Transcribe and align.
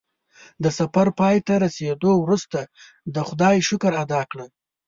د 0.63 0.65
سفر 0.77 1.07
پای 1.19 1.35
ته 1.47 1.53
رسېدو 1.65 2.11
وروسته 2.25 2.59
د 3.15 3.15
خدای 3.27 3.55
شکر 3.69 3.91
ادا 4.03 4.21
کړه. 4.31 4.45